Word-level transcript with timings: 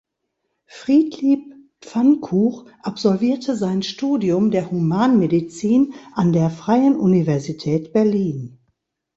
Friedlieb 0.65 1.53
Pfannkuch 1.79 2.65
absolvierte 2.81 3.55
sein 3.55 3.83
Studium 3.83 4.49
der 4.49 4.71
Humanmedizin 4.71 5.93
an 6.13 6.33
der 6.33 6.49
Freien 6.49 6.95
Universität 6.95 7.93
Berlin. 7.93 8.57